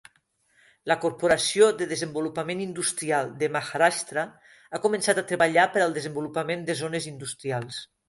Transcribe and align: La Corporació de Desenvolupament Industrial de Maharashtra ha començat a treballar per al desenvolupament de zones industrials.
La 0.91 0.95
Corporació 1.03 1.67
de 1.81 1.87
Desenvolupament 1.91 2.63
Industrial 2.65 3.31
de 3.43 3.51
Maharashtra 3.59 4.27
ha 4.79 4.83
començat 4.89 5.25
a 5.25 5.29
treballar 5.35 5.71
per 5.77 5.89
al 5.89 5.97
desenvolupament 6.03 6.69
de 6.73 6.83
zones 6.85 7.13
industrials. 7.17 7.85